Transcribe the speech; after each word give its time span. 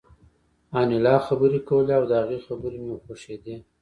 انیلا 0.79 1.15
خبرې 1.27 1.59
کولې 1.69 1.93
او 1.99 2.03
د 2.09 2.13
هغې 2.21 2.39
خبرې 2.47 2.79
مې 2.85 2.95
خوښېدې 3.03 3.55